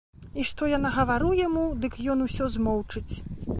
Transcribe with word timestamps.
І 0.43 0.45
што 0.51 0.69
я 0.71 0.79
нагавару 0.85 1.29
яму, 1.41 1.67
дык 1.85 2.01
ён 2.13 2.25
усё 2.27 2.51
змоўчыць. 2.57 3.09